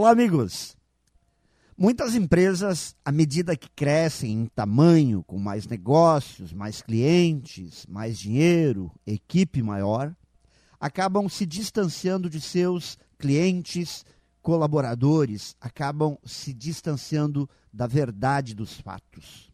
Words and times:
Olá, 0.00 0.12
amigos. 0.12 0.74
Muitas 1.76 2.14
empresas, 2.14 2.96
à 3.04 3.12
medida 3.12 3.54
que 3.54 3.68
crescem 3.68 4.32
em 4.32 4.46
tamanho, 4.46 5.22
com 5.22 5.38
mais 5.38 5.66
negócios, 5.66 6.54
mais 6.54 6.80
clientes, 6.80 7.84
mais 7.86 8.18
dinheiro, 8.18 8.90
equipe 9.06 9.62
maior, 9.62 10.16
acabam 10.80 11.28
se 11.28 11.44
distanciando 11.44 12.30
de 12.30 12.40
seus 12.40 12.96
clientes, 13.18 14.02
colaboradores, 14.40 15.54
acabam 15.60 16.16
se 16.24 16.54
distanciando 16.54 17.46
da 17.70 17.86
verdade 17.86 18.54
dos 18.54 18.80
fatos. 18.80 19.49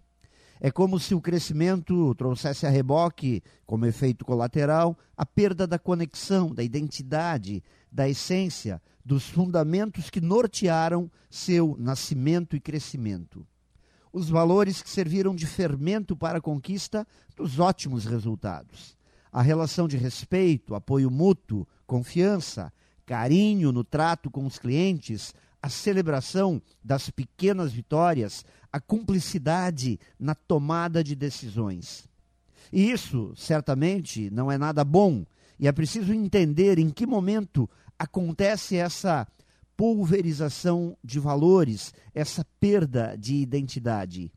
É 0.61 0.71
como 0.71 0.99
se 0.99 1.15
o 1.15 1.21
crescimento 1.21 2.15
trouxesse 2.15 2.67
a 2.67 2.71
reboque, 2.71 3.43
como 3.67 3.87
efeito 3.87 4.25
colateral, 4.25 4.97
a 5.17 5.27
perda 5.27 5.67
da 5.67 5.79
conexão, 5.79 6.55
da 6.55 6.63
identidade, 6.63 7.63
da 7.93 8.09
essência, 8.09 8.81
dos 9.05 9.29
fundamentos 9.29 10.11
que 10.11 10.21
nortearam 10.21 11.11
seu 11.31 11.77
nascimento 11.79 12.57
e 12.57 12.61
crescimento. 12.61 13.47
Os 14.13 14.31
valores 14.31 14.83
que 14.83 14.89
serviram 14.89 15.35
de 15.35 15.47
fermento 15.47 16.17
para 16.17 16.39
a 16.39 16.41
conquista 16.41 17.07
dos 17.37 17.61
ótimos 17.61 18.07
resultados. 18.07 18.97
A 19.31 19.43
relação 19.43 19.87
de 19.87 19.99
respeito, 19.99 20.75
apoio 20.75 21.11
mútuo, 21.11 21.69
confiança, 21.87 22.73
carinho 23.05 23.71
no 23.71 23.85
trato 23.85 24.31
com 24.31 24.47
os 24.47 24.59
clientes, 24.59 25.35
a 25.63 25.69
celebração 25.69 26.61
das 26.83 27.11
pequenas 27.11 27.73
vitórias, 27.73 28.45
a 28.73 28.81
cumplicidade 28.81 29.99
na 30.19 30.35
tomada 30.35 31.03
de 31.03 31.15
decisões. 31.15 32.09
E 32.73 32.91
isso, 32.91 33.33
certamente, 33.37 34.31
não 34.31 34.51
é 34.51 34.59
nada 34.59 34.85
bom, 34.85 35.25
e 35.59 35.67
é 35.67 35.73
preciso 35.73 36.13
entender 36.13 36.79
em 36.79 36.91
que 36.91 37.07
momento 37.07 37.69
acontece 37.99 38.77
essa 38.77 39.27
pulverização 39.77 40.97
de 41.05 41.21
valores, 41.21 41.93
essa 42.15 42.45
perda 42.59 43.17
de 43.17 43.37
identidade? 43.37 44.33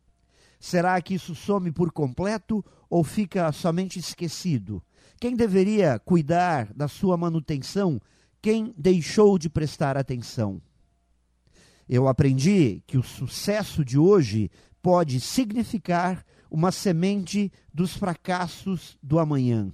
Será 0.60 1.02
que 1.02 1.14
isso 1.14 1.34
some 1.34 1.72
por 1.72 1.92
completo 1.92 2.64
ou 2.90 3.04
fica 3.04 3.52
somente 3.52 3.98
esquecido? 3.98 4.84
Quem 5.20 5.36
deveria 5.36 5.98
cuidar 6.00 6.74
da 6.74 6.88
sua 6.88 7.16
manutenção? 7.16 8.02
Quem 8.42 8.74
deixou 8.78 9.38
de 9.38 9.50
prestar 9.50 9.98
atenção? 9.98 10.62
Eu 11.90 12.08
aprendi 12.08 12.84
que 12.86 13.00
o 13.00 13.04
sucesso 13.04 13.84
de 13.84 13.98
hoje 13.98 14.52
pode 14.80 15.20
significar 15.20 16.24
uma 16.50 16.72
semente 16.72 17.52
dos 17.74 17.98
fracassos 17.98 18.96
do 19.02 19.18
amanhã. 19.18 19.72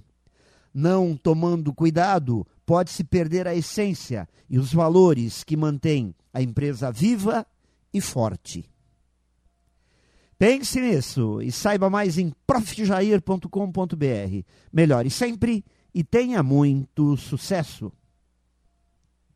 Não 0.72 1.14
tomando 1.14 1.74
cuidado, 1.74 2.46
pode-se 2.64 3.04
perder 3.04 3.46
a 3.46 3.54
essência 3.54 4.26
e 4.48 4.58
os 4.58 4.72
valores 4.72 5.44
que 5.44 5.58
mantêm 5.58 6.14
a 6.32 6.40
empresa 6.40 6.90
viva 6.90 7.46
e 7.92 8.00
forte. 8.00 8.64
Pense 10.38 10.80
nisso 10.80 11.42
e 11.42 11.52
saiba 11.52 11.90
mais 11.90 12.16
em 12.16 12.32
profjair.com.br. 12.46 14.42
Melhore 14.72 15.10
sempre 15.10 15.62
e 15.94 16.02
tenha 16.02 16.42
muito 16.42 17.14
sucesso! 17.18 17.92